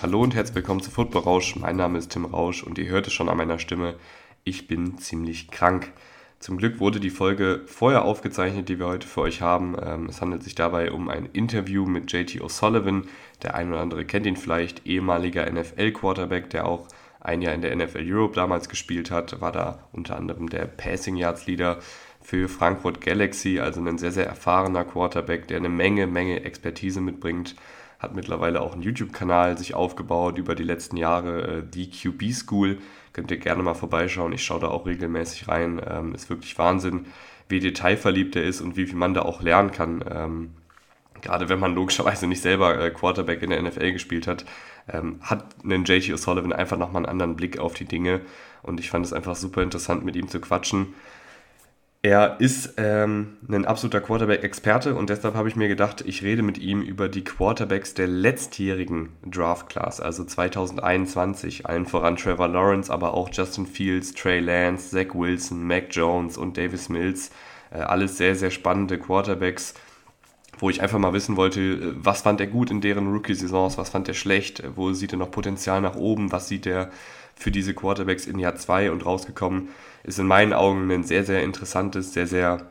[0.00, 1.56] hallo und herzlich willkommen zu Football Rausch.
[1.56, 3.96] Mein Name ist Tim Rausch und ihr hört es schon an meiner Stimme,
[4.44, 5.92] ich bin ziemlich krank.
[6.38, 9.76] Zum Glück wurde die Folge vorher aufgezeichnet, die wir heute für euch haben.
[9.82, 13.08] Ähm, es handelt sich dabei um ein Interview mit JT O'Sullivan.
[13.42, 16.86] Der ein oder andere kennt ihn vielleicht, ehemaliger NFL-Quarterback, der auch
[17.18, 21.16] ein Jahr in der NFL Europe damals gespielt hat, war da unter anderem der Passing
[21.16, 21.80] Yards Leader
[22.20, 27.56] für Frankfurt Galaxy, also ein sehr, sehr erfahrener Quarterback, der eine Menge, Menge Expertise mitbringt
[27.98, 32.78] hat mittlerweile auch einen YouTube-Kanal sich aufgebaut über die letzten Jahre, äh, die QB School.
[33.12, 34.32] Könnt ihr gerne mal vorbeischauen.
[34.32, 35.80] Ich schaue da auch regelmäßig rein.
[35.88, 37.06] Ähm, ist wirklich Wahnsinn,
[37.48, 40.04] wie detailverliebt er ist und wie viel man da auch lernen kann.
[40.08, 40.50] Ähm,
[41.20, 44.44] gerade wenn man logischerweise nicht selber äh, Quarterback in der NFL gespielt hat,
[44.88, 48.20] ähm, hat einen JT O'Sullivan einfach nochmal einen anderen Blick auf die Dinge.
[48.62, 50.94] Und ich fand es einfach super interessant, mit ihm zu quatschen.
[52.00, 56.56] Er ist ähm, ein absoluter Quarterback-Experte und deshalb habe ich mir gedacht, ich rede mit
[56.56, 63.30] ihm über die Quarterbacks der letztjährigen Draft-Class, also 2021, allen voran Trevor Lawrence, aber auch
[63.32, 67.32] Justin Fields, Trey Lance, Zach Wilson, Mac Jones und Davis Mills.
[67.72, 69.74] Äh, alles sehr, sehr spannende Quarterbacks,
[70.60, 73.90] wo ich einfach mal wissen wollte, äh, was fand er gut in deren Rookie-Saisons, was
[73.90, 76.90] fand er schlecht, wo sieht er noch Potenzial nach oben, was sieht er
[77.38, 79.68] für diese Quarterbacks in Jahr 2 und rausgekommen
[80.04, 82.66] ist in meinen Augen ein sehr, sehr interessantes, sehr, sehr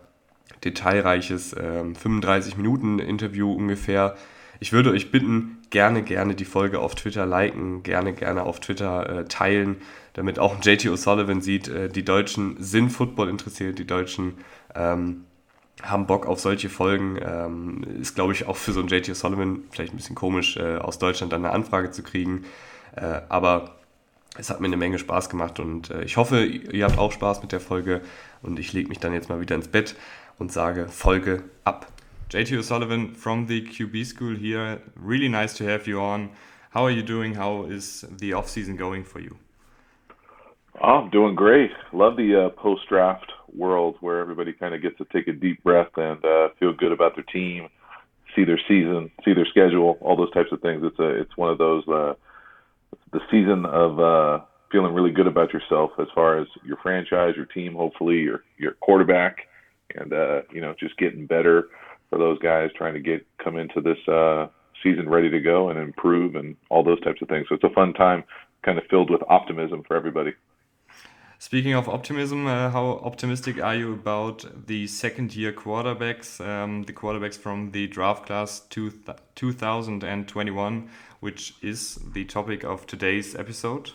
[0.64, 4.16] detailreiches äh, 35-Minuten-Interview ungefähr.
[4.60, 9.20] Ich würde euch bitten, gerne, gerne die Folge auf Twitter liken, gerne, gerne auf Twitter
[9.20, 9.78] äh, teilen,
[10.14, 14.34] damit auch JT O'Sullivan sieht, äh, die Deutschen sind Football interessiert, die Deutschen
[14.73, 15.26] ähm,
[15.84, 17.20] haben Bock auf solche Folgen.
[17.22, 20.78] Ähm, ist, glaube ich, auch für so einen JT O'Sullivan vielleicht ein bisschen komisch, äh,
[20.78, 22.45] aus Deutschland dann eine Anfrage zu kriegen.
[22.95, 23.77] Äh, aber
[24.38, 27.42] es hat mir eine Menge Spaß gemacht und äh, ich hoffe, ihr habt auch Spaß
[27.42, 28.02] mit der Folge
[28.42, 29.96] und ich lege mich dann jetzt mal wieder ins Bett
[30.39, 31.88] und sage Folge ab.
[32.30, 34.82] JT O'Sullivan from the QB School here.
[34.95, 36.30] Really nice to have you on.
[36.73, 37.38] How are you doing?
[37.38, 39.38] How is the off season going for you?
[40.82, 41.72] Oh, I'm doing great.
[41.92, 45.64] Love the uh, post draft world where everybody kind of gets to take a deep
[45.64, 47.70] breath and uh, feel good about their team,
[48.36, 50.84] see their season, see their schedule, all those types of things.
[50.84, 52.14] It's a it's one of those uh,
[53.12, 57.45] the season of uh, feeling really good about yourself as far as your franchise, your
[57.45, 59.48] team, hopefully your your quarterback,
[59.95, 61.70] and uh, you know just getting better
[62.10, 64.48] for those guys trying to get come into this uh,
[64.84, 67.48] season ready to go and improve and all those types of things.
[67.50, 68.23] So it's a fun time,
[68.64, 70.34] kind of filled with optimism for everybody.
[71.40, 76.94] Speaking of optimism, uh, how optimistic are you about the second year quarterbacks, um, the
[76.94, 78.92] quarterbacks from the draft class two
[79.36, 83.92] 2021, which is the topic of today's episode?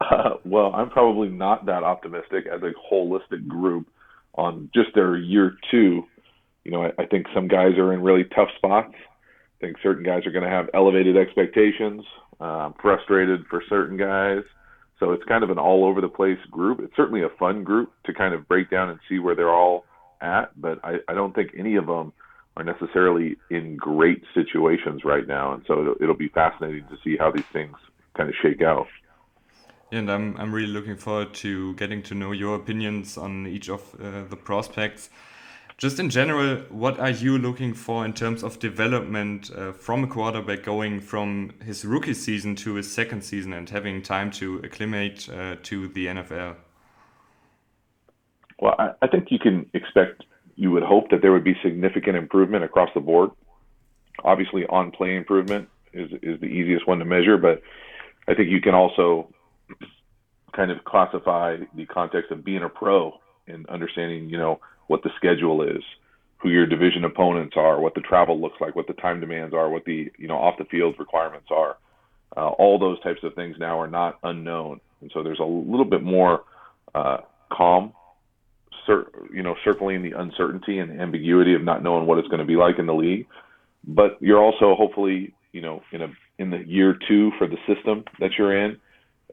[0.00, 3.88] Uh, well, I'm probably not that optimistic as a holistic group
[4.34, 6.04] on just their year two.
[6.64, 8.94] You know, I, I think some guys are in really tough spots.
[8.94, 12.04] I think certain guys are going to have elevated expectations.
[12.40, 14.44] Uh, frustrated for certain guys.
[15.00, 16.78] So it's kind of an all over the place group.
[16.80, 19.84] It's certainly a fun group to kind of break down and see where they're all
[20.20, 22.12] at, but I, I don't think any of them
[22.58, 25.54] are necessarily in great situations right now.
[25.54, 27.76] And so it'll, it'll be fascinating to see how these things
[28.16, 28.88] kind of shake out.
[29.90, 33.80] And I'm, I'm really looking forward to getting to know your opinions on each of
[33.94, 35.08] uh, the prospects
[35.78, 40.08] just in general, what are you looking for in terms of development uh, from a
[40.08, 45.28] quarterback going from his rookie season to his second season and having time to acclimate
[45.32, 46.56] uh, to the NFL?
[48.58, 50.24] Well, I, I think you can expect,
[50.58, 53.30] you would hope that there would be significant improvement across the board.
[54.24, 57.62] Obviously, on play improvement is, is the easiest one to measure, but
[58.26, 59.32] I think you can also
[60.52, 64.58] kind of classify the context of being a pro and understanding, you know,
[64.88, 65.82] what the schedule is,
[66.38, 69.70] who your division opponents are, what the travel looks like, what the time demands are,
[69.70, 71.76] what the you know off the field requirements are.
[72.36, 75.84] Uh, all those types of things now are not unknown, and so there's a little
[75.84, 76.42] bit more
[76.94, 77.18] uh,
[77.52, 77.92] calm,
[78.88, 82.44] cir- you know, circling the uncertainty and ambiguity of not knowing what it's going to
[82.44, 83.26] be like in the league.
[83.86, 86.08] But you're also hopefully, you know, in a
[86.38, 88.78] in the year two for the system that you're in,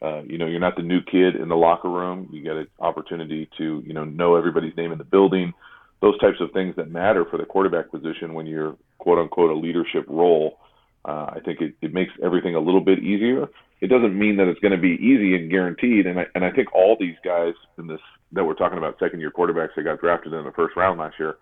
[0.02, 2.30] uh, you know, you're not the new kid in the locker room.
[2.32, 5.54] You get an opportunity to, you know, know everybody's name in the building.
[6.02, 9.56] Those types of things that matter for the quarterback position when you're quote unquote a
[9.56, 10.58] leadership role.
[11.08, 13.48] Uh, I think it, it makes everything a little bit easier.
[13.82, 16.08] It doesn't mean that it's going to be easy and guaranteed.
[16.08, 18.00] And I, and I think all these guys in this
[18.32, 21.16] that we're talking about second year quarterbacks that got drafted in the first round last
[21.20, 21.36] year,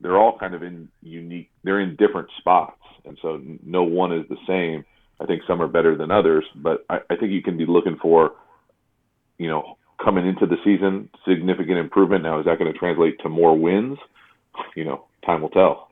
[0.00, 1.50] they're all kind of in unique.
[1.64, 4.84] They're in different spots, and so no one is the same
[5.20, 7.98] I think some are better than others, but I, I think you can be looking
[8.00, 8.32] for,
[9.38, 12.22] you know, coming into the season, significant improvement.
[12.22, 13.98] Now, is that going to translate to more wins?
[14.74, 15.89] You know, time will tell.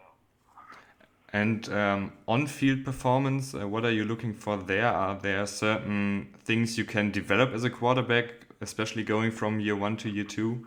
[1.33, 4.87] And um, on-field performance, uh, what are you looking for there?
[4.87, 9.97] Are there certain things you can develop as a quarterback, especially going from year one
[9.99, 10.67] to year two?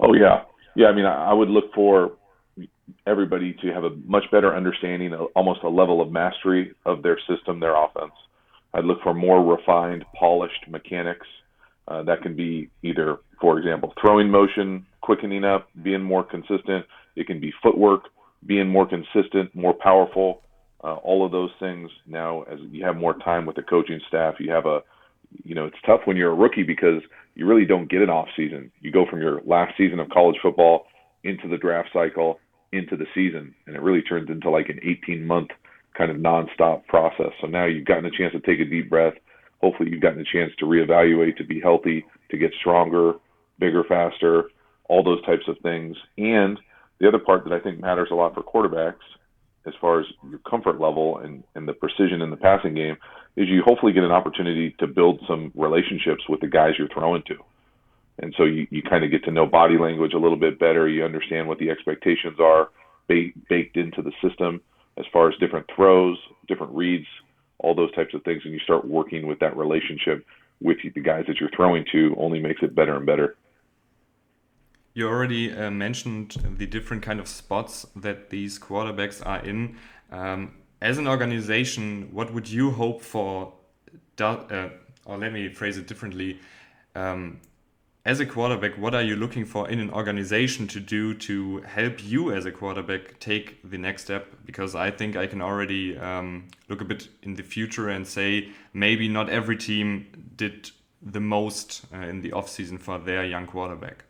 [0.00, 0.42] Oh yeah,
[0.74, 0.88] yeah.
[0.88, 2.12] I mean, I, would look for
[3.06, 7.60] everybody to have a much better understanding, almost a level of mastery of their system,
[7.60, 8.12] their offense.
[8.74, 11.26] I'd look for more refined, polished mechanics.
[11.86, 16.84] Uh, that can be either, for example, throwing motion, quickening up, being more consistent.
[17.16, 18.02] It can be footwork,
[18.46, 20.42] being more consistent, more powerful.
[20.82, 24.34] Uh, all of those things now, as you have more time with the coaching staff,
[24.38, 24.80] you have a,
[25.44, 27.02] you know, it's tough when you're a rookie because
[27.34, 28.70] you really don't get an off season.
[28.80, 30.86] You go from your last season of college football
[31.24, 32.38] into the draft cycle
[32.72, 35.48] into the season, and it really turns into like an 18 month
[35.96, 37.32] kind of nonstop process.
[37.40, 39.14] So now you've gotten a chance to take a deep breath.
[39.60, 43.14] Hopefully, you've gotten a chance to reevaluate, to be healthy, to get stronger,
[43.58, 44.44] bigger, faster,
[44.88, 45.96] all those types of things.
[46.16, 46.58] And
[47.00, 49.04] the other part that I think matters a lot for quarterbacks,
[49.66, 52.96] as far as your comfort level and, and the precision in the passing game,
[53.36, 57.22] is you hopefully get an opportunity to build some relationships with the guys you're throwing
[57.28, 57.36] to.
[58.20, 60.88] And so you, you kind of get to know body language a little bit better.
[60.88, 62.70] You understand what the expectations are
[63.06, 64.60] baked into the system
[64.98, 66.18] as far as different throws,
[66.48, 67.06] different reads,
[67.58, 68.42] all those types of things.
[68.44, 70.26] And you start working with that relationship
[70.60, 73.36] with the guys that you're throwing to only makes it better and better.
[74.94, 79.76] You already uh, mentioned the different kind of spots that these quarterbacks are in.
[80.10, 83.52] Um, as an organization, what would you hope for?
[84.18, 84.68] Uh,
[85.04, 86.40] or let me phrase it differently.
[86.94, 87.40] Um,
[88.04, 92.02] as a quarterback, what are you looking for in an organization to do to help
[92.02, 94.34] you as a quarterback take the next step?
[94.46, 98.48] Because I think I can already um, look a bit in the future and say
[98.72, 100.06] maybe not every team
[100.36, 100.70] did
[101.02, 104.04] the most uh, in the offseason for their young quarterback.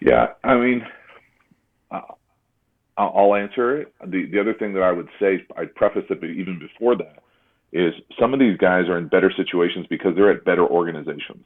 [0.00, 0.82] Yeah, I mean,
[2.98, 3.94] I'll answer it.
[4.04, 7.22] The the other thing that I would say, I'd preface it but even before that,
[7.72, 11.44] is some of these guys are in better situations because they're at better organizations.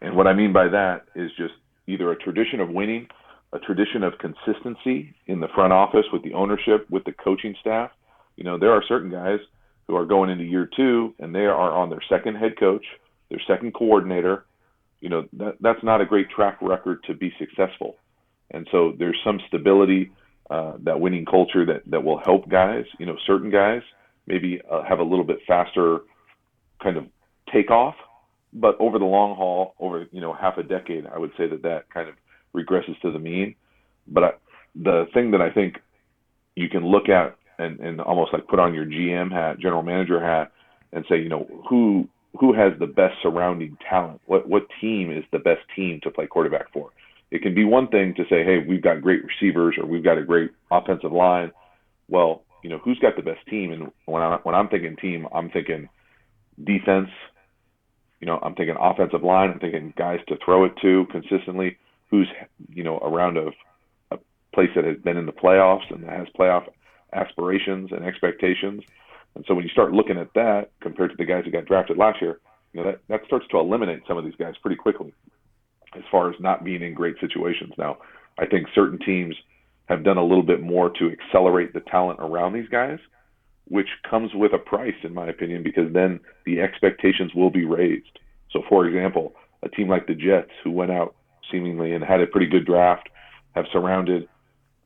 [0.00, 1.54] And what I mean by that is just
[1.86, 3.06] either a tradition of winning,
[3.52, 7.90] a tradition of consistency in the front office with the ownership, with the coaching staff.
[8.36, 9.38] You know, there are certain guys
[9.86, 12.84] who are going into year two and they are on their second head coach,
[13.30, 14.45] their second coordinator.
[15.06, 17.96] You know, that, that's not a great track record to be successful.
[18.50, 20.10] And so there's some stability,
[20.50, 23.82] uh, that winning culture that, that will help guys, you know, certain guys
[24.26, 26.00] maybe uh, have a little bit faster
[26.82, 27.04] kind of
[27.52, 27.94] takeoff
[28.56, 31.62] but over the long haul, over you know half a decade, I would say that
[31.62, 32.14] that kind of
[32.54, 33.54] regresses to the mean.
[34.08, 34.30] But I,
[34.74, 35.76] the thing that I think
[36.54, 40.20] you can look at and, and almost like put on your GM hat, general manager
[40.20, 40.52] hat,
[40.92, 42.08] and say, you know, who
[42.38, 44.20] who has the best surrounding talent?
[44.26, 46.90] What what team is the best team to play quarterback for?
[47.30, 50.18] It can be one thing to say, hey, we've got great receivers or we've got
[50.18, 51.50] a great offensive line.
[52.08, 53.72] Well, you know, who's got the best team?
[53.72, 55.88] And when I when I'm thinking team, I'm thinking
[56.62, 57.10] defense,
[58.20, 59.50] you know, I'm thinking offensive line.
[59.50, 61.78] I'm thinking guys to throw it to consistently.
[62.10, 62.28] Who's
[62.68, 63.48] you know around a,
[64.12, 64.18] a
[64.54, 66.68] place that has been in the playoffs and has playoff
[67.12, 68.82] aspirations and expectations.
[69.36, 71.96] And so when you start looking at that compared to the guys who got drafted
[71.96, 72.40] last year,
[72.72, 75.14] you know that that starts to eliminate some of these guys pretty quickly,
[75.96, 77.72] as far as not being in great situations.
[77.78, 77.98] Now,
[78.38, 79.36] I think certain teams
[79.86, 82.98] have done a little bit more to accelerate the talent around these guys
[83.68, 88.18] which comes with a price, in my opinion, because then the expectations will be raised.
[88.50, 91.14] So, for example, a team like the Jets, who went out
[91.50, 93.08] seemingly and had a pretty good draft,
[93.54, 94.28] have surrounded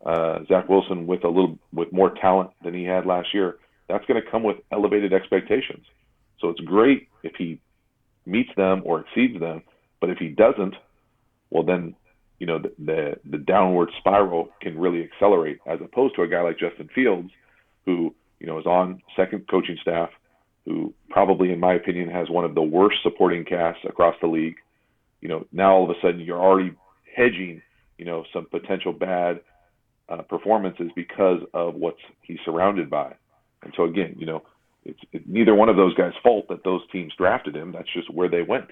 [0.04, 3.56] uh, Zach Wilson with a little with more talent than he had last year.
[3.90, 5.84] That's going to come with elevated expectations.
[6.40, 7.60] So it's great if he
[8.26, 9.62] meets them or exceeds them,
[10.00, 10.74] but if he doesn't,
[11.50, 11.94] well then
[12.38, 16.40] you know the, the the downward spiral can really accelerate as opposed to a guy
[16.40, 17.30] like Justin Fields
[17.84, 20.08] who you know, is on second coaching staff,
[20.64, 24.56] who probably, in my opinion, has one of the worst supporting casts across the league.
[25.20, 26.72] You know, now all of a sudden you're already
[27.14, 27.62] hedging,
[27.98, 29.40] you know, some potential bad
[30.08, 33.14] uh, performances because of what he's surrounded by.
[33.62, 34.42] And so again, you know,
[34.84, 37.72] it's it, neither one of those guys' fault that those teams drafted him.
[37.72, 38.66] That's just where they went.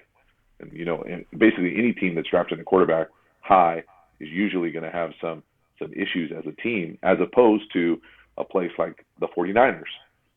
[0.61, 3.09] And you know, and basically any team that's drafting a quarterback
[3.41, 3.83] high
[4.21, 5.43] is usually going to have some
[5.79, 8.01] some issues as a team, as opposed to
[8.37, 9.83] a place like the 49ers,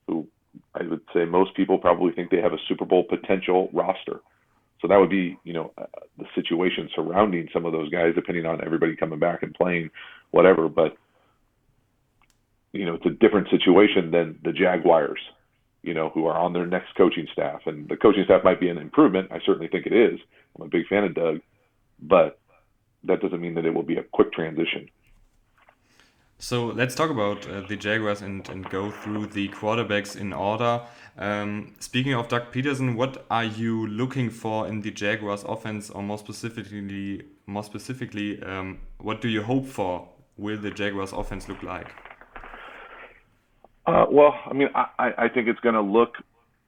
[0.07, 0.27] who
[0.75, 4.21] I would say most people probably think they have a Super Bowl potential roster.
[4.81, 5.85] So that would be, you know, uh,
[6.17, 9.91] the situation surrounding some of those guys, depending on everybody coming back and playing
[10.31, 10.67] whatever.
[10.67, 10.97] But,
[12.73, 15.19] you know, it's a different situation than the Jaguars,
[15.83, 17.61] you know, who are on their next coaching staff.
[17.65, 19.31] And the coaching staff might be an improvement.
[19.31, 20.19] I certainly think it is.
[20.55, 21.41] I'm a big fan of Doug.
[21.99, 22.39] But
[23.03, 24.89] that doesn't mean that it will be a quick transition.
[26.37, 30.81] So let's talk about uh, the Jaguars and, and go through the quarterbacks in order.
[31.15, 36.01] Um, speaking of Doug Pederson, what are you looking for in the Jaguars offense, or
[36.01, 40.07] more specifically, more specifically, um, what do you hope for?
[40.35, 41.89] Will the Jaguars offense look like?
[43.85, 46.13] Uh, well, I mean, I, I think it's going to look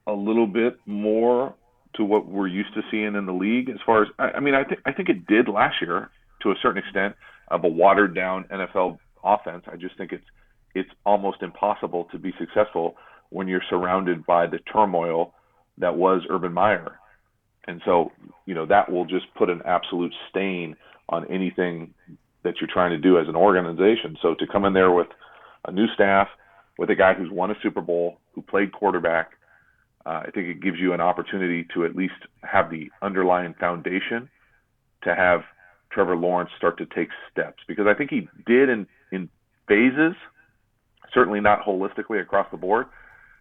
[0.07, 1.55] a little bit more
[1.95, 3.69] to what we're used to seeing in the league.
[3.69, 6.09] As far as I, I mean, I think I think it did last year
[6.41, 7.15] to a certain extent
[7.49, 9.63] of a watered down NFL offense.
[9.71, 10.25] I just think it's
[10.73, 12.95] it's almost impossible to be successful
[13.29, 15.33] when you're surrounded by the turmoil
[15.77, 16.99] that was Urban Meyer.
[17.67, 18.11] And so,
[18.45, 20.75] you know, that will just put an absolute stain
[21.09, 21.93] on anything
[22.43, 24.17] that you're trying to do as an organization.
[24.21, 25.07] So to come in there with
[25.65, 26.27] a new staff,
[26.77, 29.31] with a guy who's won a Super Bowl, who played quarterback,
[30.05, 34.29] uh, I think it gives you an opportunity to at least have the underlying foundation
[35.03, 35.41] to have
[35.91, 39.29] Trevor Lawrence start to take steps because I think he did in in
[39.67, 40.15] phases,
[41.13, 42.87] certainly not holistically across the board.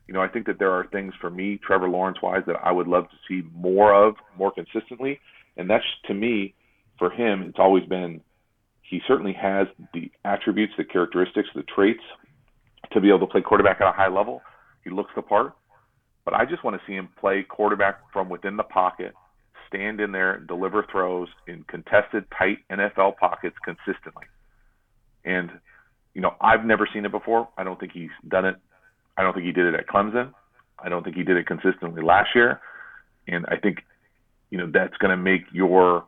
[0.07, 2.71] You know, I think that there are things for me, Trevor Lawrence wise, that I
[2.71, 5.21] would love to see more of, more consistently.
[5.57, 6.55] And that's to me,
[6.99, 8.21] for him, it's always been
[8.83, 12.03] he certainly has the attributes, the characteristics, the traits
[12.95, 14.43] to be able to play quarterback at a high level.
[14.85, 15.55] He looks the part.
[16.25, 19.15] But I just want to see him play quarterback from within the pocket,
[19.69, 24.27] stand in there, deliver throws in contested, tight NFL pockets consistently.
[25.25, 25.51] And,
[26.15, 27.49] you know, I've never seen it before.
[27.59, 28.57] I don't think he's done it.
[29.17, 30.33] I don't think he did it at Clemson.
[30.79, 32.61] I don't think he did it consistently last year.
[33.27, 33.79] And I think,
[34.51, 36.05] you know, that's going to make your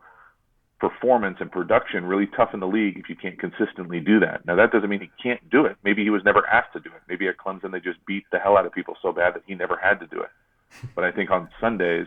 [0.88, 4.44] performance and production really tough in the league if you can't consistently do that.
[4.44, 5.76] Now, that doesn't mean he can't do it.
[5.82, 7.00] Maybe he was never asked to do it.
[7.08, 9.54] Maybe at Clemson they just beat the hell out of people so bad that he
[9.54, 10.28] never had to do it.
[10.94, 12.06] But I think on Sundays,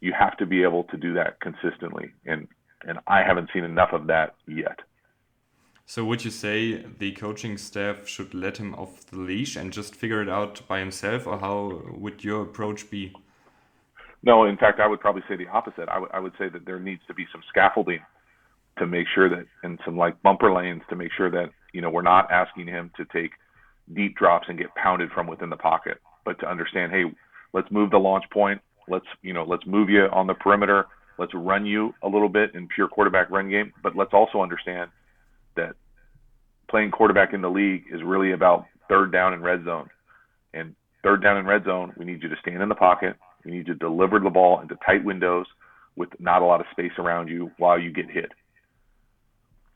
[0.00, 2.12] you have to be able to do that consistently.
[2.24, 2.46] And,
[2.86, 4.78] and I haven't seen enough of that yet.
[5.86, 9.96] So, would you say the coaching staff should let him off the leash and just
[9.96, 13.12] figure it out by himself, or how would your approach be?
[14.24, 15.88] No, in fact, I would probably say the opposite.
[15.88, 18.00] I, I would say that there needs to be some scaffolding
[18.78, 21.90] to make sure that, and some like bumper lanes to make sure that you know
[21.90, 23.32] we're not asking him to take
[23.94, 27.04] deep drops and get pounded from within the pocket, but to understand, hey,
[27.52, 28.60] let's move the launch point.
[28.88, 30.86] Let's you know let's move you on the perimeter.
[31.18, 34.90] Let's run you a little bit in pure quarterback run game, but let's also understand
[35.54, 35.76] that
[36.68, 39.88] playing quarterback in the league is really about third down and red zone.
[40.54, 43.52] And third down and red zone, we need you to stand in the pocket, you
[43.52, 45.46] need to deliver the ball into tight windows
[45.96, 48.32] with not a lot of space around you while you get hit.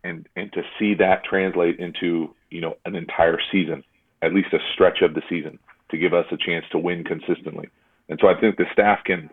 [0.05, 3.83] And and to see that translate into, you know, an entire season,
[4.23, 5.59] at least a stretch of the season,
[5.91, 7.69] to give us a chance to win consistently.
[8.09, 9.31] And so I think the staff can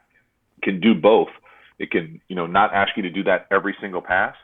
[0.63, 1.29] can do both.
[1.77, 4.35] It can, you know, not ask you to do that every single pass,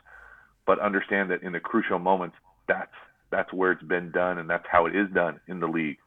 [0.66, 2.36] but understand that in the crucial moments,
[2.68, 2.92] that's
[3.30, 5.98] that's where it's been done and that's how it is done in the league.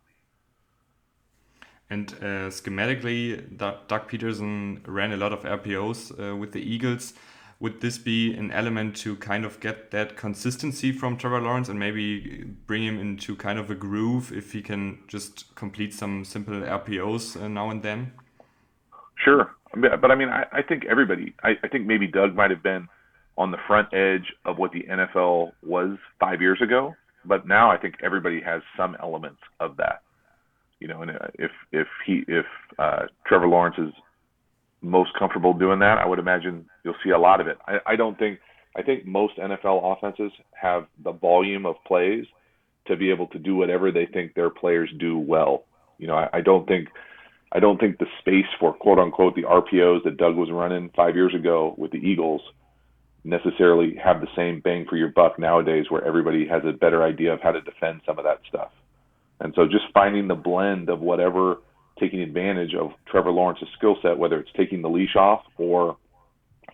[1.90, 7.14] And uh, schematically, Doug Pederson ran a lot of RPOs uh, with the Eagles.
[7.60, 11.80] Would this be an element to kind of get that consistency from Trevor Lawrence and
[11.80, 16.56] maybe bring him into kind of a groove if he can just complete some simple
[16.56, 18.12] RPOs uh, now and then?
[19.24, 19.56] Sure.
[19.76, 22.88] But I mean, I, I think everybody, I, I think maybe Doug might have been
[23.38, 26.96] on the front edge of what the NFL was five years ago.
[27.26, 30.02] But now I think everybody has some elements of that
[30.80, 32.46] you know, and uh, if if he if
[32.78, 33.94] uh, Trevor Lawrence is
[34.82, 37.58] most comfortable doing that, I would imagine you'll see a lot of it.
[37.68, 38.40] I, I don't think
[38.76, 42.26] I think most NFL offenses have the volume of plays
[42.88, 45.64] to be able to do whatever they think their players do well.
[45.98, 46.90] You know, I, I don't think
[47.52, 51.16] I don't think the space for quote unquote the RPOs that Doug was running five
[51.16, 52.42] years ago with the Eagles
[53.24, 57.34] necessarily have the same bang for your buck nowadays where everybody has a better idea
[57.34, 58.70] of how to defend some of that stuff.
[59.40, 61.58] And so just finding the blend of whatever
[62.00, 65.98] taking advantage of Trevor Lawrence's skill set, whether it's taking the leash off or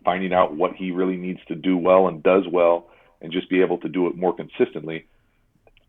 [0.04, 2.90] finding out what he really needs to do well and does well
[3.22, 5.06] and just be able to do it more consistently.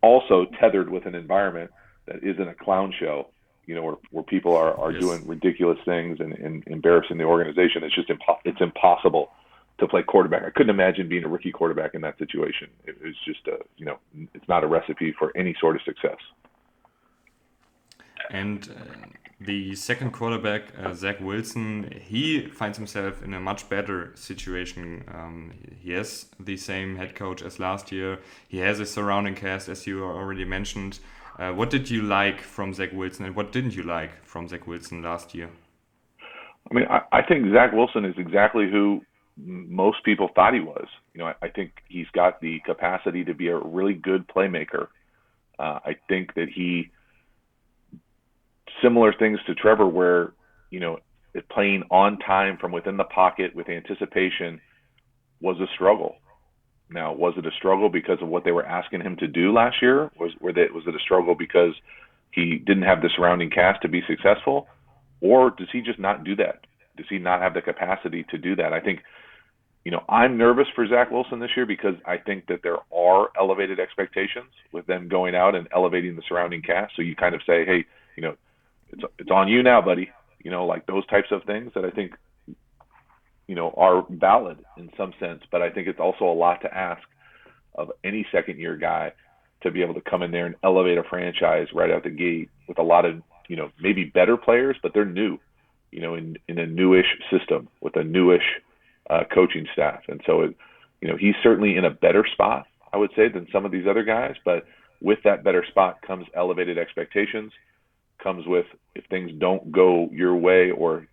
[0.03, 1.71] Also tethered with an environment
[2.07, 3.29] that isn't a clown show,
[3.67, 5.01] you know, where, where people are, are yes.
[5.01, 7.85] doing ridiculous things and, and embarrassing the organization.
[7.85, 9.31] It's just impo- it's impossible
[9.79, 10.43] to play quarterback.
[10.43, 12.69] I couldn't imagine being a rookie quarterback in that situation.
[12.85, 13.99] It was just a, you know,
[14.35, 16.19] it's not a recipe for any sort of success.
[18.31, 19.07] And uh,
[19.41, 25.05] the second quarterback, uh, Zach Wilson, he finds himself in a much better situation.
[25.13, 28.19] Um, he has the same head coach as last year.
[28.49, 31.01] He has a surrounding cast, as you already mentioned.
[31.39, 34.67] Uh, what did you like from Zach Wilson, and what didn't you like from Zach
[34.67, 35.51] Wilson last year?
[36.71, 39.03] I mean, I, I think Zach Wilson is exactly who
[39.37, 40.87] most people thought he was.
[41.15, 44.89] You know, I, I think he's got the capacity to be a really good playmaker
[45.59, 46.91] Uh, I think that he
[48.83, 50.33] similar things to Trevor, where
[50.71, 50.99] you know
[51.51, 54.61] playing on time from within the pocket with anticipation
[55.41, 56.17] was a struggle.
[56.91, 59.81] Now, was it a struggle because of what they were asking him to do last
[59.81, 60.11] year?
[60.19, 61.75] Was were they, was it a struggle because
[62.33, 64.69] he didn't have the surrounding cast to be successful,
[65.21, 66.67] or does he just not do that?
[66.97, 68.73] Does he not have the capacity to do that?
[68.73, 69.01] I think,
[69.85, 73.31] you know, I'm nervous for Zach Wilson this year because I think that there are
[73.39, 76.95] elevated expectations with them going out and elevating the surrounding cast.
[76.97, 77.85] So you kind of say, hey,
[78.17, 78.37] you know,
[78.93, 80.11] it's it's on you now, buddy.
[80.43, 82.13] You know, like those types of things that I think
[83.47, 86.75] you know are valid in some sense, but I think it's also a lot to
[86.75, 87.03] ask
[87.75, 89.13] of any second year guy
[89.63, 92.51] to be able to come in there and elevate a franchise right out the gate
[92.69, 95.39] with a lot of you know maybe better players, but they're new,
[95.91, 98.61] you know, in in a newish system with a newish
[99.11, 100.57] uh, coaching staff, and so it,
[101.01, 103.87] you know he's certainly in a better spot, I would say, than some of these
[103.89, 104.65] other guys, but
[105.01, 107.53] with that better spot comes elevated expectations
[108.23, 111.07] comes with if things don't go your way or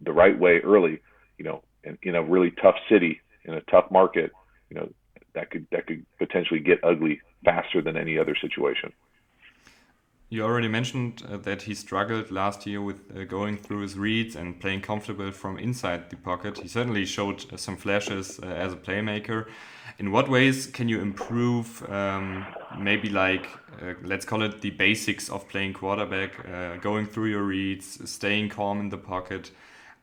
[0.00, 1.00] the right way early,
[1.38, 4.32] you know, in, in a really tough city, in a tough market,
[4.70, 4.88] you know,
[5.34, 8.92] that could that could potentially get ugly faster than any other situation.
[10.30, 14.34] You already mentioned uh, that he struggled last year with uh, going through his reads
[14.34, 16.58] and playing comfortable from inside the pocket.
[16.58, 19.46] He certainly showed uh, some flashes uh, as a playmaker.
[19.98, 22.46] In what ways can you improve, um,
[22.78, 23.46] maybe like,
[23.80, 28.48] uh, let's call it the basics of playing quarterback, uh, going through your reads, staying
[28.48, 29.52] calm in the pocket?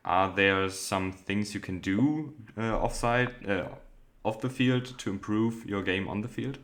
[0.04, 3.30] Are there some things you can do offside,
[4.24, 6.58] off the field to improve your game on the field?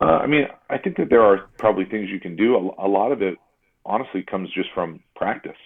[0.00, 2.56] Uh, I mean, I think that there are probably things you can do.
[2.56, 3.38] A, a lot of it,
[3.86, 5.56] honestly, comes just from practice.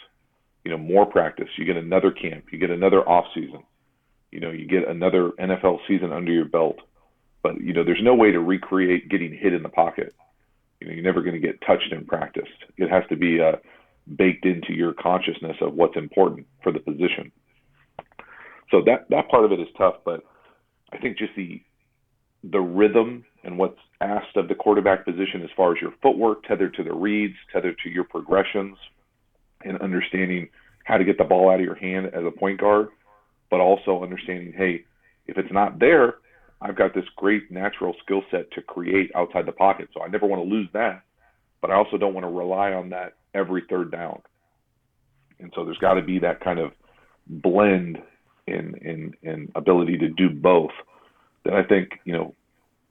[0.64, 1.48] You know, more practice.
[1.56, 2.46] You get another camp.
[2.52, 3.62] You get another off season.
[4.30, 6.78] You know, you get another NFL season under your belt.
[7.42, 10.14] But you know, there's no way to recreate getting hit in the pocket.
[10.80, 12.48] You know, you're never going to get touched in practice.
[12.76, 13.56] It has to be uh,
[14.16, 17.32] baked into your consciousness of what's important for the position.
[18.70, 20.22] So that that part of it is tough, but
[20.92, 21.62] I think just the
[22.44, 26.74] the rhythm and what's asked of the quarterback position as far as your footwork tethered
[26.74, 28.76] to the reads, tethered to your progressions,
[29.64, 30.48] and understanding
[30.84, 32.88] how to get the ball out of your hand as a point guard,
[33.50, 34.84] but also understanding, hey,
[35.26, 36.16] if it's not there,
[36.60, 39.88] I've got this great natural skill set to create outside the pocket.
[39.94, 41.02] So I never want to lose that,
[41.60, 44.22] but I also don't want to rely on that every third down.
[45.38, 46.72] And so there's got to be that kind of
[47.28, 48.02] blend
[48.46, 50.70] in in in ability to do both
[51.44, 52.34] that I think you know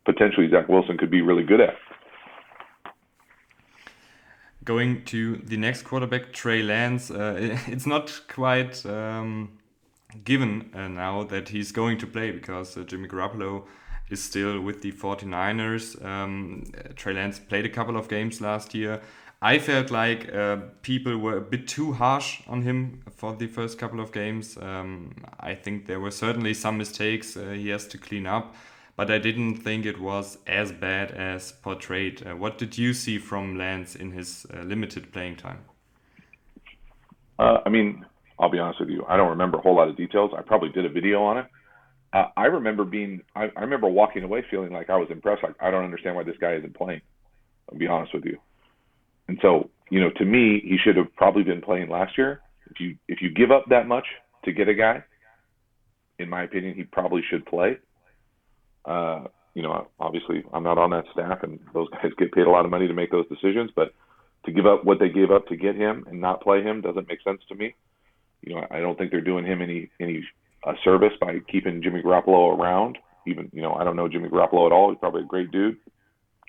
[0.06, 1.76] potentially Zach Wilson could be really good at.
[4.64, 9.57] Going to the next quarterback, Trey Lance, uh, it's not quite um,
[10.24, 13.66] given uh, now that he's going to play because uh, Jimmy Garoppolo
[14.10, 16.04] is still with the 49ers.
[16.04, 16.64] Um,
[16.96, 19.02] Trey Lance played a couple of games last year.
[19.42, 23.78] I felt like uh, people were a bit too harsh on him for the first
[23.78, 24.58] couple of games.
[24.60, 28.56] Um, I think there were certainly some mistakes uh, he has to clean up,
[28.96, 32.26] but I didn't think it was as bad as portrayed.
[32.26, 35.60] Uh, what did you see from Lance in his uh, limited playing time?
[37.38, 38.08] Uh, I mean,
[38.40, 39.04] I'll be honest with you.
[39.08, 40.32] I don't remember a whole lot of details.
[40.38, 41.46] I probably did a video on it.
[42.14, 45.44] Uh, I remember being, I, I remember walking away feeling like I was impressed.
[45.44, 47.02] Like I don't understand why this guy isn't playing.
[47.72, 48.38] I'll be honest with you.
[49.28, 52.42] And so, you know, to me, he should have probably been playing last year.
[52.70, 54.06] If you if you give up that much
[54.46, 55.04] to get a guy,
[56.20, 57.78] in my opinion, he probably should play.
[58.86, 62.50] Uh, you know, obviously, I'm not on that staff, and those guys get paid a
[62.50, 63.72] lot of money to make those decisions.
[63.76, 63.94] But
[64.46, 67.08] to give up what they gave up to get him and not play him doesn't
[67.08, 67.76] make sense to me.
[68.42, 70.24] You know, I don't think they're doing him any any
[70.66, 72.98] uh, service by keeping Jimmy Garoppolo around.
[73.26, 74.90] Even you know, I don't know Jimmy Garoppolo at all.
[74.90, 75.78] He's probably a great dude,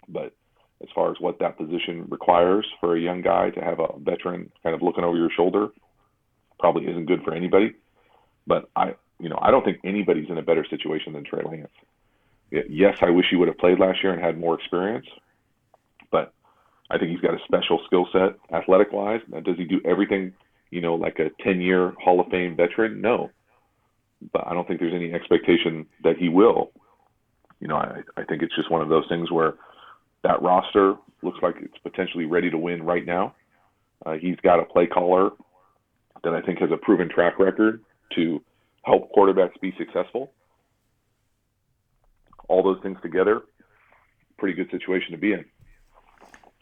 [0.09, 0.33] but
[0.83, 4.51] as far as what that position requires for a young guy to have a veteran
[4.63, 5.69] kind of looking over your shoulder
[6.59, 7.75] probably isn't good for anybody.
[8.47, 11.69] But I, you know, I don't think anybody's in a better situation than Trey Lance.
[12.51, 15.07] Yes, I wish he would have played last year and had more experience,
[16.11, 16.33] but
[16.91, 19.21] I think he's got a special skill set athletic wise.
[19.29, 20.33] Now, does he do everything,
[20.71, 23.01] you know, like a 10 year Hall of Fame veteran?
[23.01, 23.31] No.
[24.33, 26.73] But I don't think there's any expectation that he will.
[27.61, 29.55] You know, I, I think it's just one of those things where
[30.25, 33.35] that roster looks like it's potentially ready to win right now.
[34.05, 35.31] Uh, he's got a play caller
[36.25, 37.83] that I think has a proven track record
[38.15, 38.43] to
[38.83, 40.33] help quarterbacks be successful.
[42.49, 43.43] All those things together,
[44.39, 45.45] pretty good situation to be in.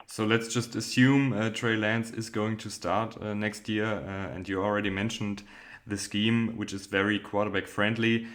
[0.07, 4.35] So let's just assume uh, Trey Lance is going to start uh, next year, uh,
[4.35, 5.43] and you already mentioned
[5.87, 8.27] the scheme, which is very quarterback friendly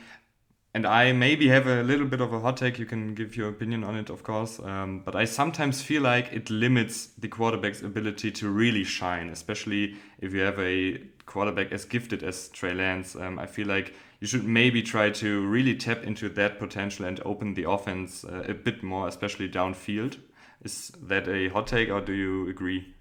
[0.74, 2.80] and I maybe have a little bit of a hot take.
[2.80, 4.60] You can give your opinion on it, of course.
[4.60, 9.96] Um, but I sometimes feel like it limits the quarterback's ability to really shine, especially
[10.20, 13.16] if you have a quarterback as gifted as Trey Lance.
[13.18, 17.20] Um, I feel like you should maybe try to really tap into that potential and
[17.26, 20.20] open the offense uh, a bit more, especially downfield.
[20.62, 22.94] Is that a hot take, or do you agree?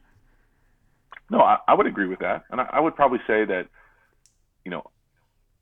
[1.31, 3.68] No, I, I would agree with that, and I, I would probably say that,
[4.64, 4.83] you know,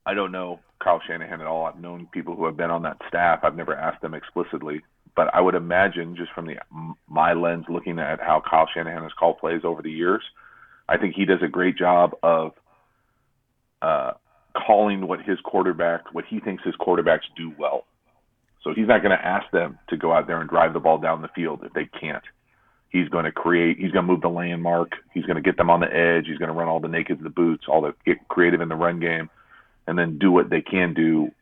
[0.07, 1.67] I don't know Kyle Shanahan at all.
[1.67, 3.41] I've known people who have been on that staff.
[3.43, 4.83] I've never asked them explicitly,
[5.17, 6.57] but I would imagine just from the
[7.09, 10.23] my lens looking at how Kyle Shanahan has called plays over the years,
[10.89, 12.53] I think he does a great job of
[13.83, 14.13] uh,
[14.67, 17.85] calling what his quarterback, what he thinks his quarterbacks do well.
[18.63, 20.99] So he's not going to ask them to go out there and drive the ball
[20.99, 22.25] down the field if they can't.
[22.91, 23.79] He's going to create.
[23.79, 24.93] He's going to move the landmark.
[25.13, 26.27] He's going to get them on the edge.
[26.27, 28.77] He's going to run all the naked, the boots, all the get creative in the
[28.77, 29.29] run game
[29.89, 31.33] and then do what they can do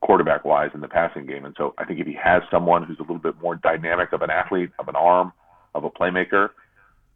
[0.00, 1.44] quarterback wise in the passing game.
[1.44, 4.22] And so I think if he has someone who's a little bit more dynamic of
[4.22, 5.32] an athlete, of an arm,
[5.74, 6.50] of a playmaker,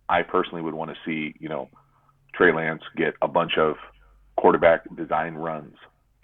[0.08, 1.68] I personally would want to see, you know,
[2.34, 3.76] Trey Lance get a bunch of
[4.36, 5.74] quarterback design runs.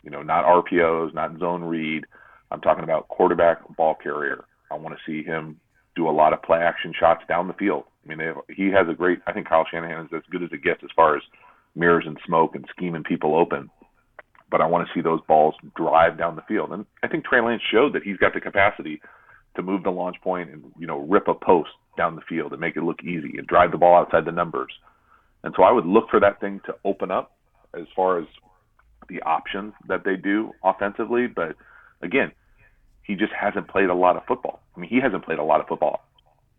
[0.05, 2.07] You know, not RPOs, not zone read.
[2.53, 4.45] I'm talking about quarterback ball carrier.
[4.71, 5.59] I want to see him
[5.97, 7.85] do a lot of play action shots down the field.
[8.05, 9.21] I mean, have, he has a great.
[9.27, 11.23] I think Kyle Shanahan is as good as it gets as far as
[11.75, 13.71] mirrors and smoke and scheming people open
[14.53, 16.73] but I want to see those balls drive down the field.
[16.73, 19.01] And I think Trey Lance showed that he's got the capacity
[19.57, 22.61] to move the launch point and you know rip a post down the field and
[22.61, 24.73] make it look easy and drive the ball outside the numbers.
[25.43, 27.33] And so I would look for that thing to open up
[27.75, 28.27] as far as
[29.09, 31.27] the options that they do offensively.
[31.27, 31.57] But
[32.03, 32.31] again,
[33.03, 34.61] he just hasn't played a lot of football.
[34.77, 36.03] I mean, he hasn't played a lot of football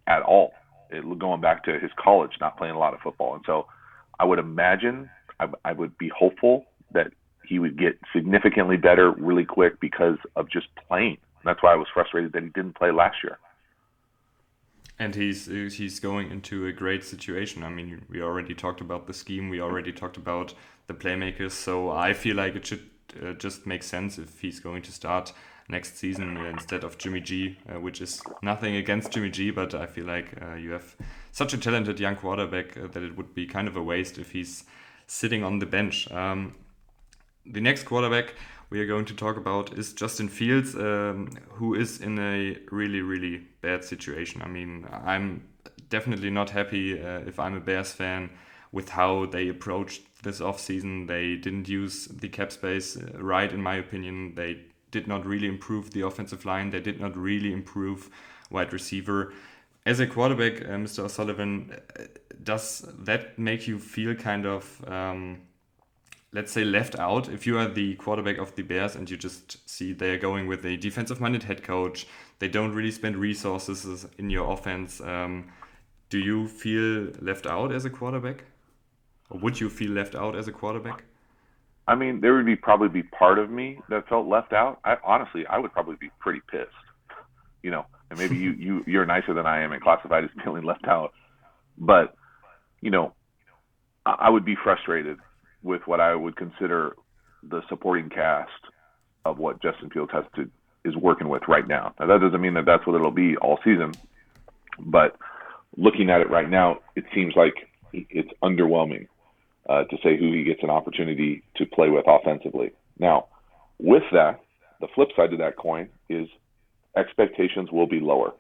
[0.08, 0.54] at all.
[0.90, 3.36] It, going back to his college, not playing a lot of football.
[3.36, 3.68] And so
[4.20, 7.12] I would imagine I, I would be hopeful that
[7.46, 11.18] he would get significantly better really quick because of just playing.
[11.44, 13.38] That's why I was frustrated that he didn't play last year.
[15.00, 17.64] And he's he's going into a great situation.
[17.64, 19.50] I mean, we already talked about the scheme.
[19.50, 20.54] We already talked about
[20.88, 21.52] the playmakers.
[21.52, 22.90] So I feel like it should
[23.22, 25.34] uh, just make sense if he's going to start
[25.70, 29.86] next season instead of Jimmy G, uh, which is nothing against Jimmy G, but I
[29.86, 30.96] feel like uh, you have
[31.32, 34.32] such a talented young quarterback uh, that it would be kind of a waste if
[34.32, 34.66] he's
[35.08, 36.12] sitting on the bench.
[36.12, 36.56] Um,
[37.46, 38.36] the next quarterback
[38.70, 43.02] we are going to talk about is Justin Fields, um, who is in a really,
[43.02, 44.42] really bad situation.
[44.42, 45.48] I mean, I'm
[45.90, 48.32] definitely not happy uh, if I'm a Bears fan
[48.72, 51.08] with how they approached this offseason.
[51.08, 54.34] They didn't use the cap space uh, right, in my opinion.
[54.36, 54.62] They
[54.94, 58.10] did not really improve the offensive line, they did not really improve
[58.50, 59.34] wide receiver.
[59.86, 61.00] As a quarterback, uh, Mr.
[61.04, 62.04] O'Sullivan, uh,
[62.42, 64.64] does that make you feel kind of.
[64.88, 65.42] Um,
[66.36, 69.70] let's say left out if you are the quarterback of the bears and you just
[69.70, 72.08] see they're going with a defensive minded head coach
[72.40, 75.46] they don't really spend resources in your offense um,
[76.10, 78.46] do you feel left out as a quarterback
[79.30, 81.04] or would you feel left out as a quarterback
[81.88, 84.80] i mean there would be probably be part of me that felt left out.
[84.84, 86.70] I, honestly i would probably be pretty pissed
[87.62, 90.64] you know and maybe you, you you're nicer than i am and classified as feeling
[90.64, 91.14] left out.
[91.78, 92.16] But
[92.82, 93.14] you know
[94.06, 95.18] I would be frustrated
[95.62, 96.96] with what I would consider
[97.42, 98.52] the supporting cast
[99.26, 100.50] of what Justin Fields has to
[100.84, 101.94] is working with right now.
[102.00, 103.94] Now that doesn't mean that that's what it'll be all season,
[104.78, 105.16] but
[105.78, 107.54] looking at it right now, it seems like
[107.94, 109.08] it's underwhelming
[109.70, 112.72] uh, to say who he gets an opportunity to play with offensively.
[113.00, 113.28] Now,
[113.80, 114.42] with that,
[114.82, 116.28] the flip side of that coin is
[116.98, 118.34] expectations will be lower,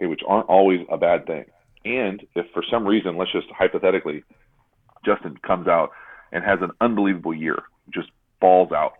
[0.00, 1.44] which aren't always a bad thing.
[1.84, 4.22] And if for some reason, let's just hypothetically,
[5.04, 5.90] Justin comes out
[6.32, 7.62] and has an unbelievable year,
[7.92, 8.08] just
[8.40, 8.92] balls out.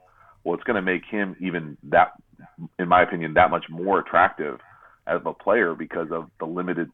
[0.44, 2.12] Well, it's going to make him even that,
[2.78, 4.58] in my opinion, that much more attractive
[5.06, 6.90] as a player because of the limited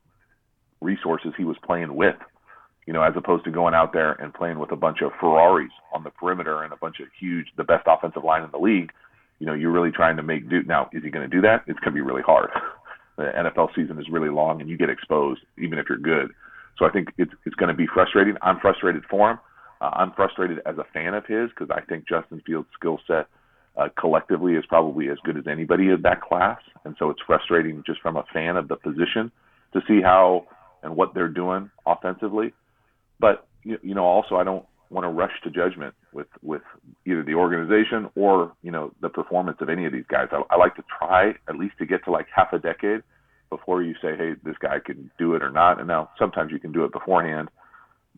[0.81, 2.17] resources he was playing with.
[2.87, 5.73] You know, as opposed to going out there and playing with a bunch of Ferraris
[5.93, 8.93] on the perimeter and a bunch of huge, the best offensive line in the league.
[9.41, 10.63] You know, you're really trying to make do.
[10.63, 11.65] Now, is he going to do that?
[11.67, 12.51] It's going to be really hard.
[13.17, 16.35] The NFL season is really long, and you get exposed even if you're good.
[16.79, 18.37] So I think it's it's going to be frustrating.
[18.43, 19.39] I'm frustrated for him.
[19.81, 23.27] Uh, I'm frustrated as a fan of his because I think Justin Fields' skill set
[23.77, 27.83] uh, collectively is probably as good as anybody of that class, and so it's frustrating
[27.87, 29.31] just from a fan of the position
[29.73, 30.47] to see how
[30.83, 32.53] and what they're doing offensively.
[33.19, 36.63] But you, you know, also I don't want to rush to judgment with with
[37.07, 40.29] either the organization or you know the performance of any of these guys.
[40.33, 43.03] I, I like to try at least to get to like half a decade
[43.51, 45.79] before you say, hey, this guy can do it or not.
[45.79, 47.49] And now sometimes you can do it beforehand,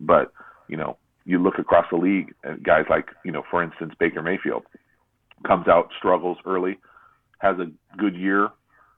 [0.01, 0.33] but
[0.69, 0.97] you know
[1.29, 4.65] you look across the league at guys like, you know, for instance, Baker Mayfield.
[5.47, 6.79] comes out, struggles early,
[7.39, 7.67] has a
[7.99, 8.49] good year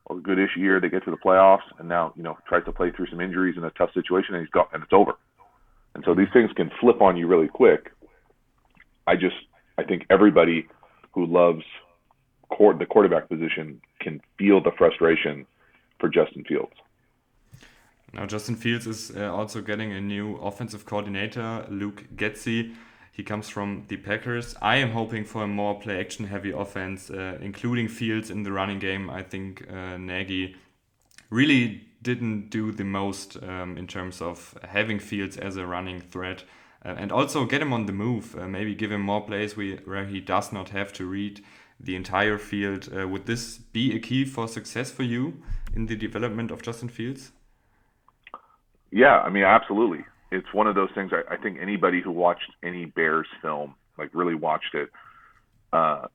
[0.07, 0.81] or good-ish year.
[0.81, 3.57] They get to the playoffs, and now you know tries to play through some injuries
[3.57, 5.15] in a tough situation, and he's got and it's over.
[5.95, 7.93] And so these things can flip on you really quick.
[9.07, 9.37] I just
[9.79, 10.67] I think everybody
[11.13, 11.65] who loves
[12.49, 15.47] court, the quarterback position can feel the frustration
[15.99, 16.73] for Justin Fields.
[18.13, 22.75] Now Justin Fields is uh, also getting a new offensive coordinator, Luke Getsy.
[23.13, 24.55] He comes from the Packers.
[24.63, 28.53] I am hoping for a more play action heavy offense, uh, including Fields in the
[28.53, 29.11] running game.
[29.11, 30.57] I think uh, Nagy
[31.29, 36.45] really didn't do the most um, in terms of having Fields as a running threat.
[36.83, 38.35] Uh, and also get him on the move.
[38.39, 41.43] Uh, maybe give him more plays we, where he does not have to read
[41.79, 42.89] the entire field.
[42.95, 45.43] Uh, would this be a key for success for you
[45.75, 47.33] in the development of Justin Fields?
[48.91, 51.13] Yeah, I mean, absolutely it's one of those things.
[51.13, 54.91] I, I think anybody who watched any Bears film, like really watched it,
[55.73, 56.07] uh,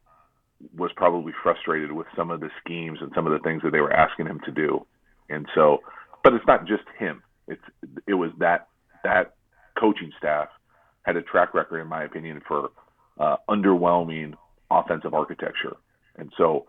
[0.75, 3.81] was probably frustrated with some of the schemes and some of the things that they
[3.81, 4.85] were asking him to do.
[5.29, 5.79] And so,
[6.23, 7.23] but it's not just him.
[7.47, 7.61] It's
[8.07, 8.67] it was that
[9.03, 9.35] that
[9.79, 10.49] coaching staff
[11.03, 12.69] had a track record, in my opinion, for
[13.19, 14.33] uh, underwhelming
[14.71, 15.75] offensive architecture.
[16.17, 16.65] And so,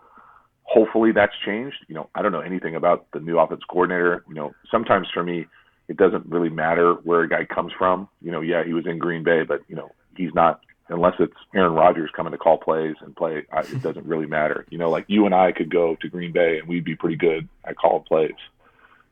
[0.64, 1.76] hopefully, that's changed.
[1.88, 4.24] You know, I don't know anything about the new offense coordinator.
[4.28, 5.46] You know, sometimes for me
[5.88, 8.08] it doesn't really matter where a guy comes from.
[8.20, 11.34] You know, yeah, he was in Green Bay, but you know, he's not unless it's
[11.54, 13.44] Aaron Rodgers coming to call plays and play.
[13.52, 14.66] I, it doesn't really matter.
[14.70, 17.16] You know, like you and I could go to Green Bay and we'd be pretty
[17.16, 18.34] good at calling plays.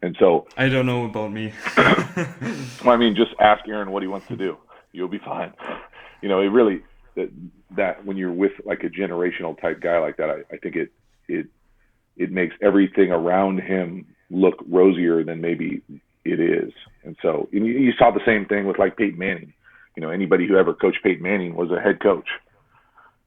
[0.03, 1.53] And so I don't know about me.
[1.77, 4.59] well, I mean, just ask Aaron what he wants to do.
[4.93, 5.55] You'll be fine.
[6.21, 6.83] You know, it really
[7.17, 7.31] that
[7.71, 10.93] that when you're with like a generational type guy like that, I, I think it
[11.27, 11.47] it
[12.17, 15.81] it makes everything around him look rosier than maybe
[16.25, 16.73] it is.
[17.03, 19.55] And so and you, you saw the same thing with like Peyton Manning.
[19.97, 22.29] You know, anybody who ever coached Peyton Manning was a head coach.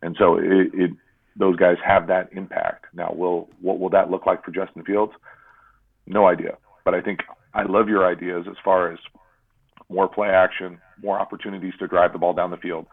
[0.02, 0.92] And so it, it
[1.36, 2.86] those guys have that impact.
[2.94, 5.14] Now, will what will that look like for Justin Fields?
[6.06, 6.58] No idea.
[6.84, 7.20] But I think
[7.54, 9.00] I love your ideas as far as
[9.90, 12.88] more play action, more opportunities to drive the ball down the field,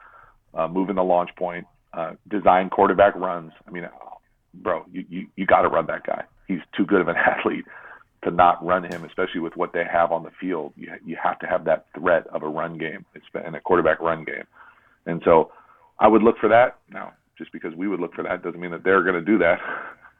[0.55, 3.53] uh, moving the launch point, uh, design quarterback runs.
[3.67, 3.89] I mean,
[4.53, 6.25] bro, you you, you got to run that guy.
[6.47, 7.65] He's too good of an athlete
[8.25, 10.73] to not run him, especially with what they have on the field.
[10.77, 13.05] You you have to have that threat of a run game.
[13.15, 14.45] It's been a quarterback run game,
[15.07, 15.53] and so
[15.99, 16.79] I would look for that.
[16.91, 19.39] Now, just because we would look for that doesn't mean that they're going to do
[19.39, 19.59] that.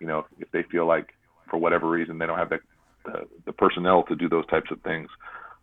[0.01, 1.15] You know, if they feel like
[1.49, 2.59] for whatever reason they don't have the
[3.07, 5.09] the, the personnel to do those types of things,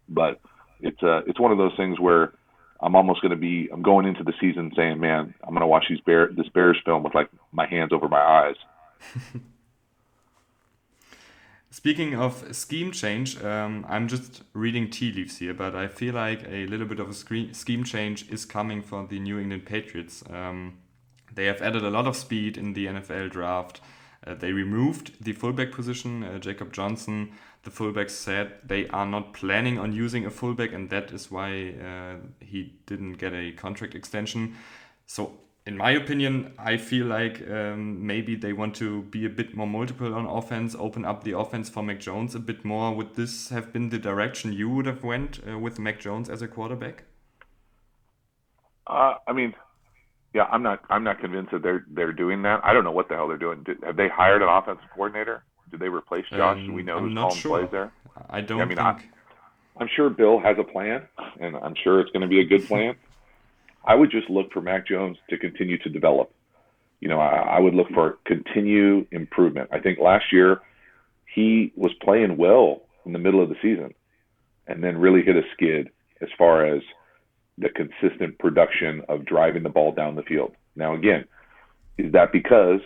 [0.08, 0.40] but
[0.80, 2.34] it's uh it's one of those things where
[2.80, 5.68] I'm almost going to be I'm going into the season saying, man, I'm going to
[5.68, 8.56] watch these bear this Bears film with like my hands over my eyes.
[11.74, 16.44] Speaking of scheme change, um, I'm just reading tea leaves here, but I feel like
[16.46, 20.22] a little bit of a scheme change is coming for the New England Patriots.
[20.30, 20.80] Um,
[21.34, 23.80] they have added a lot of speed in the NFL draft.
[24.28, 26.26] Uh, they removed the fullback position.
[26.26, 27.32] Uh, Jacob Johnson,
[27.64, 31.74] the fullback, said they are not planning on using a fullback, and that is why
[31.82, 34.58] uh, he didn't get a contract extension.
[35.06, 35.40] So
[35.72, 39.68] in my opinion, I feel like um, maybe they want to be a bit more
[39.68, 42.94] multiple on offense, open up the offense for Mac Jones a bit more.
[42.94, 46.42] Would this have been the direction you would have went uh, with Mac Jones as
[46.42, 47.04] a quarterback?
[48.86, 49.54] Uh, I mean,
[50.34, 50.84] yeah, I'm not.
[50.90, 52.60] I'm not convinced that they're they're doing that.
[52.66, 53.64] I don't know what the hell they're doing.
[53.64, 55.46] Did, have they hired an offensive coordinator?
[55.70, 56.58] Did they replace Josh?
[56.58, 57.60] Um, Do we know I'm who's calling sure.
[57.60, 57.94] plays there?
[58.30, 58.58] I don't.
[58.58, 58.88] Yeah, I mean, think...
[58.88, 61.08] I, I'm sure Bill has a plan,
[61.40, 62.96] and I'm sure it's going to be a good plan.
[63.86, 66.32] I would just look for Mac Jones to continue to develop.
[67.00, 69.70] You know, I, I would look for continue improvement.
[69.72, 70.62] I think last year
[71.34, 73.94] he was playing well in the middle of the season
[74.68, 75.90] and then really hit a skid
[76.22, 76.82] as far as
[77.58, 80.54] the consistent production of driving the ball down the field.
[80.76, 81.26] Now, again,
[81.98, 82.82] is that because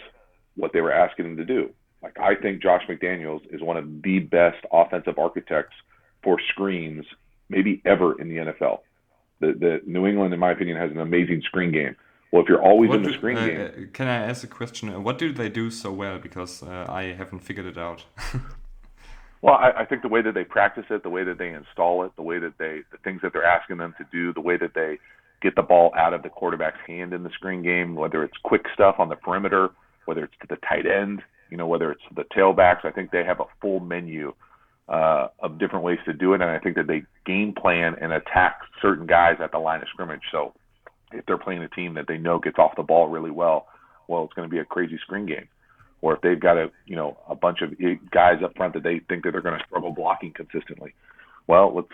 [0.55, 1.71] what they were asking him to do?
[2.01, 5.75] Like, I think Josh McDaniels is one of the best offensive architects
[6.23, 7.05] for screens,
[7.49, 8.79] maybe ever in the NFL.
[9.39, 11.95] The, the New England, in my opinion, has an amazing screen game.
[12.32, 14.43] Well, if you're always what in the do, screen uh, game, uh, can I ask
[14.43, 14.89] a question?
[14.89, 16.19] Uh, what do they do so well?
[16.19, 18.04] Because uh, I haven't figured it out.
[19.41, 22.04] well, I, I think the way that they practice it, the way that they install
[22.04, 24.58] it, the way that they, the things that they're asking them to do, the way
[24.58, 25.00] that they
[25.41, 28.65] get the ball out of the quarterback's hand in the screen game, whether it's quick
[28.74, 29.69] stuff on the perimeter,
[30.06, 32.84] whether it's to the tight end, you know, whether it's the tailbacks.
[32.84, 34.34] I think they have a full menu
[34.88, 38.13] uh, of different ways to do it, and I think that they game plan and
[38.13, 40.21] attack certain guys at the line of scrimmage.
[40.32, 40.54] So
[41.12, 43.67] if they're playing a team that they know gets off the ball really well,
[44.08, 45.48] well, it's going to be a crazy screen game.
[46.02, 47.74] Or if they've got a you know a bunch of
[48.12, 50.93] guys up front that they think that they're going to struggle blocking consistently,
[51.48, 51.88] well, let's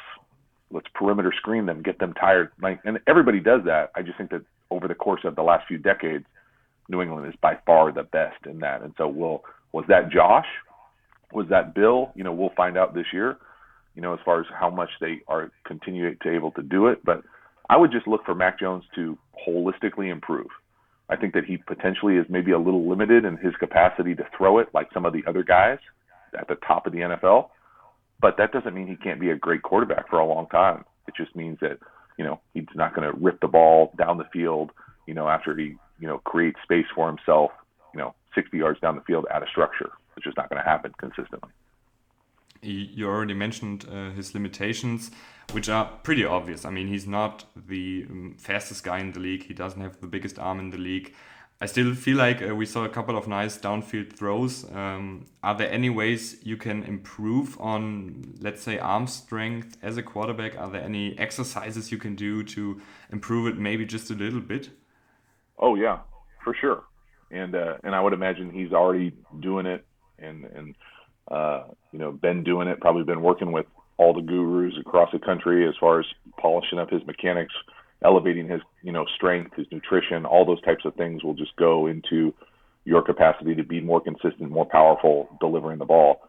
[0.71, 2.51] let's perimeter screen them, get them tired.
[2.61, 3.91] Like, and everybody does that.
[3.95, 6.25] I just think that over the course of the last few decades,
[6.89, 8.81] New England is by far the best in that.
[8.81, 10.47] And so, will was that Josh?
[11.33, 12.11] Was that Bill?
[12.15, 13.37] You know, we'll find out this year.
[13.95, 17.03] You know, as far as how much they are continuing to able to do it,
[17.03, 17.23] but
[17.69, 19.17] I would just look for Mac Jones to
[19.47, 20.47] holistically improve.
[21.09, 24.59] I think that he potentially is maybe a little limited in his capacity to throw
[24.59, 25.77] it like some of the other guys
[26.39, 27.49] at the top of the NFL.
[28.21, 30.85] But that doesn't mean he can't be a great quarterback for a long time.
[31.07, 31.79] It just means that,
[32.17, 34.71] you know, he's not going to rip the ball down the field,
[35.05, 37.51] you know, after he, you know, creates space for himself,
[37.93, 39.91] you know, 60 yards down the field out of structure.
[40.15, 41.49] It's just not going to happen consistently.
[42.63, 45.09] You already mentioned uh, his limitations,
[45.51, 46.63] which are pretty obvious.
[46.63, 49.45] I mean, he's not the um, fastest guy in the league.
[49.45, 51.13] He doesn't have the biggest arm in the league.
[51.63, 54.65] I still feel like uh, we saw a couple of nice downfield throws.
[54.71, 60.01] Um, are there any ways you can improve on, let's say, arm strength as a
[60.01, 60.57] quarterback?
[60.57, 64.71] Are there any exercises you can do to improve it maybe just a little bit?
[65.59, 65.99] Oh yeah,
[66.43, 66.83] for sure.
[67.29, 69.85] And uh, and I would imagine he's already doing it,
[70.21, 70.75] and and
[71.29, 72.79] uh, you know been doing it.
[72.79, 73.65] Probably been working with
[73.97, 76.05] all the gurus across the country as far as
[76.39, 77.53] polishing up his mechanics
[78.03, 81.87] elevating his you know strength, his nutrition, all those types of things will just go
[81.87, 82.33] into
[82.83, 86.27] your capacity to be more consistent, more powerful delivering the ball.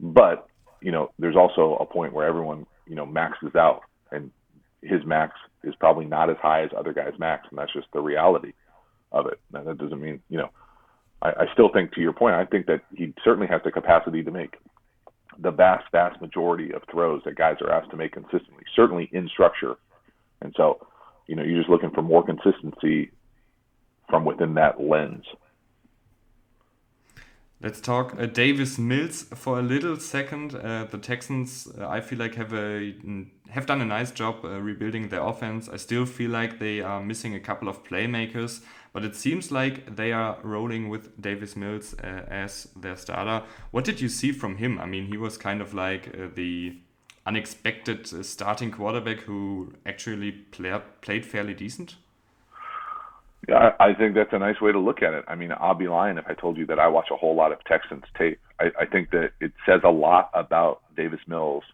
[0.00, 0.46] But
[0.80, 4.30] you know, there's also a point where everyone you know maxes out, and
[4.82, 8.00] his max is probably not as high as other guys' max, and that's just the
[8.00, 8.52] reality
[9.12, 9.38] of it.
[9.52, 10.50] Now that doesn't mean you know.
[11.24, 14.22] I, I still think, to your point, I think that he certainly has the capacity
[14.22, 14.56] to make
[15.38, 19.28] the vast, vast majority of throws that guys are asked to make consistently, certainly in
[19.28, 19.74] structure.
[20.40, 20.86] And so
[21.26, 23.10] you know, you're just looking for more consistency
[24.08, 25.24] from within that lens.
[27.64, 30.54] Let's talk uh, Davis Mills for a little second.
[30.54, 32.92] Uh, the Texans, uh, I feel like have a
[33.48, 35.70] have done a nice job uh, rebuilding their offense.
[35.70, 38.60] I still feel like they are missing a couple of playmakers,
[38.92, 43.46] but it seems like they are rolling with Davis Mills uh, as their starter.
[43.70, 44.78] What did you see from him?
[44.78, 46.76] I mean, he was kind of like uh, the
[47.24, 51.96] unexpected starting quarterback who actually play, played fairly decent?
[53.48, 55.24] Yeah, I think that's a nice way to look at it.
[55.28, 57.52] I mean, I'll be lying if I told you that I watch a whole lot
[57.52, 58.40] of Texans tape.
[58.60, 61.64] I, I think that it says a lot about Davis Mills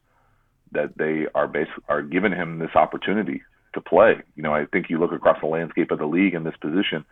[0.72, 3.42] that they are basically are giving him this opportunity
[3.74, 4.14] to play.
[4.36, 7.04] You know, I think you look across the landscape of the league in this position.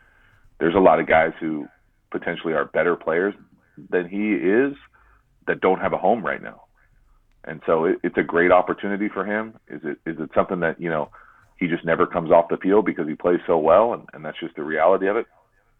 [0.58, 1.66] There's a lot of guys who
[2.10, 3.34] potentially are better players
[3.90, 4.76] than he is
[5.46, 6.62] that don't have a home right now
[7.48, 9.54] and so it, it's a great opportunity for him.
[9.68, 11.10] Is it is it something that you know
[11.58, 14.38] he just never comes off the field because he plays so well, and, and that's
[14.40, 15.26] just the reality of it?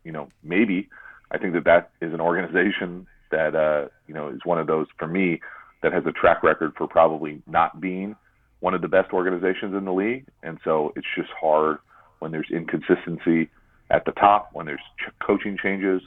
[0.04, 0.88] You know, maybe
[1.30, 4.86] I think that that is an organization that uh, you know is one of those
[4.98, 5.40] for me
[5.82, 8.16] that has a track record for probably not being
[8.60, 11.78] one of the best organizations in the league, and so it's just hard
[12.18, 13.48] when there's inconsistency
[13.90, 16.02] at the top, when there's ch- coaching changes,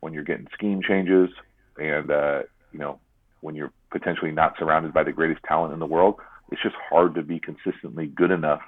[0.00, 1.30] when you're getting scheme changes,
[1.78, 3.00] and uh, you know
[3.40, 6.16] when you're potentially not surrounded by the greatest talent in the world,
[6.52, 8.60] it's just hard to be consistently good enough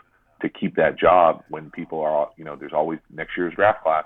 [0.42, 4.04] to keep that job when people are, you know, there's always next year's draft class.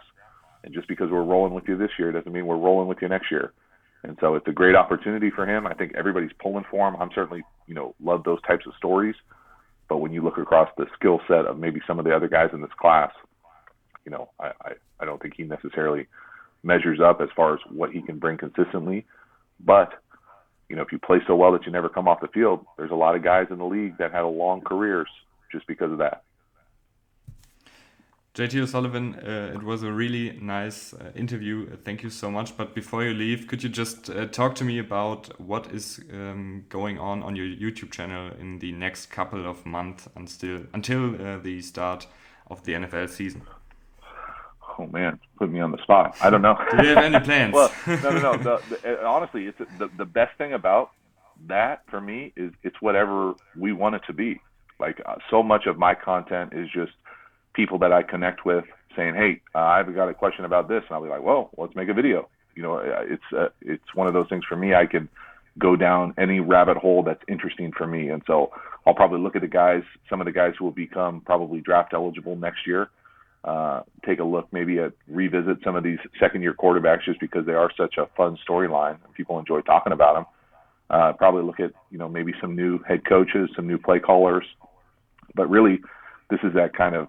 [0.65, 3.09] And just because we're rolling with you this year doesn't mean we're rolling with you
[3.09, 3.53] next year.
[4.05, 5.67] And so it's a great opportunity for him.
[5.67, 6.97] I think everybody's pulling for him.
[6.97, 9.15] I'm certainly, you know, love those types of stories.
[9.89, 12.51] But when you look across the skill set of maybe some of the other guys
[12.53, 13.13] in this class,
[14.05, 16.07] you know, I, I, I don't think he necessarily
[16.63, 19.05] measures up as far as what he can bring consistently.
[19.65, 19.93] But
[20.69, 22.91] you know, if you play so well that you never come off the field, there's
[22.91, 25.09] a lot of guys in the league that had a long careers
[25.53, 26.25] just because of that.
[28.35, 31.77] JT O'Sullivan, uh, it was a really nice uh, interview.
[31.85, 32.57] Thank you so much.
[32.57, 36.65] But before you leave, could you just uh, talk to me about what is um,
[36.71, 41.39] going on on your YouTube channel in the next couple of months until until uh,
[41.41, 42.07] the start
[42.51, 43.43] of the NFL season?
[44.79, 46.17] oh man, put me on the spot.
[46.21, 46.57] I don't know.
[46.71, 47.55] Do you have any plans?
[47.55, 48.37] well, no, no, no.
[48.59, 50.93] The, the, honestly, it's the the best thing about
[51.47, 54.41] that for me is it's whatever we want it to be.
[54.83, 56.93] Like uh, so much of my content is just
[57.55, 58.65] people that I connect with
[58.97, 61.75] saying, "Hey, uh, I've got a question about this," and I'll be like, "Well, let's
[61.75, 64.75] make a video." You know, uh, it's uh, it's one of those things for me.
[64.75, 65.09] I can
[65.59, 68.51] go down any rabbit hole that's interesting for me, and so
[68.87, 71.95] I'll probably look at the guys, some of the guys who will become probably draft
[71.95, 72.91] eligible next year
[73.45, 77.45] uh, take a look, maybe at revisit some of these second year quarterbacks just because
[77.45, 80.27] they are such a fun storyline and people enjoy talking about them.
[80.91, 84.45] Uh, probably look at you know maybe some new head coaches, some new play callers,
[85.35, 85.81] but really
[86.31, 87.09] this is that kind of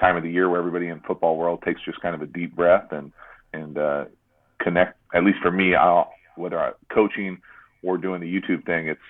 [0.00, 2.54] time of the year where everybody in football world takes just kind of a deep
[2.54, 3.12] breath and
[3.52, 4.04] and uh,
[4.60, 4.98] connect.
[5.14, 7.38] At least for me, I'll, whether I'm coaching
[7.82, 9.00] or doing the YouTube thing, it's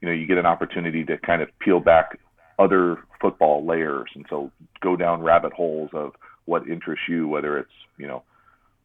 [0.00, 2.18] you know you get an opportunity to kind of peel back
[2.58, 4.50] other football layers, and so
[4.80, 6.12] go down rabbit holes of
[6.44, 8.22] what interests you, whether it's you know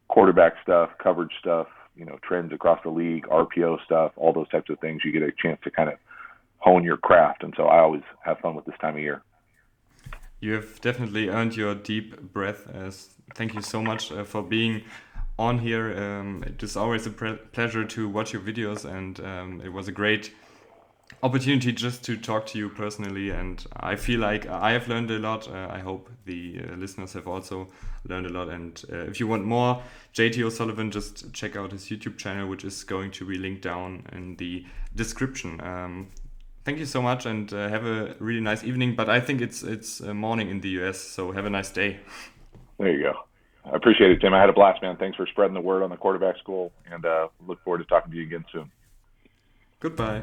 [0.08, 4.70] quarterback stuff, coverage stuff, you know, trends across the league, RPO stuff, all those types
[4.70, 5.02] of things.
[5.04, 5.94] You get a chance to kind of
[6.62, 9.22] hone your craft, and so I always have fun with this time of year.
[10.40, 12.68] You have definitely earned your deep breath.
[12.72, 14.82] As thank you so much uh, for being
[15.38, 15.86] on here.
[15.96, 19.92] Um, it is always a pleasure to watch your videos, and um, it was a
[19.92, 20.32] great
[21.22, 23.30] opportunity just to talk to you personally.
[23.30, 25.48] And I feel like I have learned a lot.
[25.48, 27.68] Uh, I hope the uh, listeners have also
[28.08, 28.48] learned a lot.
[28.48, 29.82] And uh, if you want more
[30.14, 34.06] JT O'Sullivan, just check out his YouTube channel, which is going to be linked down
[34.12, 35.60] in the description.
[35.60, 36.08] Um,
[36.64, 38.94] thank you so much, and uh, have a really nice evening.
[38.94, 42.00] But I think it's it's morning in the US, so have a nice day.
[42.78, 43.14] There you go.
[43.64, 44.34] I appreciate it, Tim.
[44.34, 44.96] I had a blast, man.
[44.96, 48.10] Thanks for spreading the word on the quarterback school, and uh, look forward to talking
[48.10, 48.70] to you again soon.
[49.80, 50.22] Goodbye.